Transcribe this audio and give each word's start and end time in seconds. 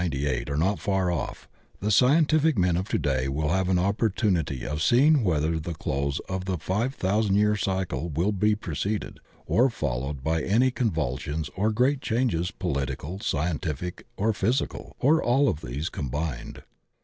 As 0.01 0.07
1897 0.07 0.49
98 0.49 0.49
are 0.49 0.65
not 0.67 0.79
far 0.79 1.11
off, 1.11 1.47
the 1.79 1.91
sci 1.91 2.07
entific 2.07 2.57
men 2.57 2.75
of 2.75 2.89
to 2.89 2.97
day 2.97 3.27
will 3.27 3.49
have 3.49 3.69
an 3.69 3.77
opportunity 3.77 4.65
of 4.65 4.81
see 4.81 5.05
ing 5.05 5.23
whether 5.23 5.59
the 5.59 5.75
close 5.75 6.17
of 6.21 6.45
the 6.45 6.57
five 6.57 6.95
thousand 6.95 7.35
year 7.35 7.55
cycle 7.55 8.09
w3l 8.09 8.39
be 8.39 8.55
preceded 8.55 9.19
or 9.45 9.69
followed 9.69 10.23
by 10.23 10.41
any 10.41 10.71
convulsions 10.71 11.51
or 11.55 11.69
great 11.71 12.01
changes 12.01 12.49
political, 12.49 13.19
scientific 13.19 14.07
or 14.17 14.33
physical, 14.33 14.95
or 14.97 15.21
all 15.21 15.47
of 15.47 15.59
tfiese 15.59 15.91
combined. 15.91 16.63